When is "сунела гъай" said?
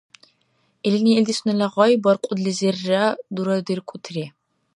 1.37-1.91